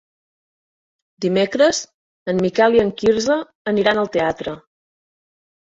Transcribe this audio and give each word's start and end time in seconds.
Dimecres 1.25 1.81
en 2.33 2.41
Miquel 2.45 2.79
i 2.79 2.81
en 2.85 2.89
Quirze 3.03 3.39
aniran 3.73 4.03
al 4.05 4.11
teatre. 4.17 4.57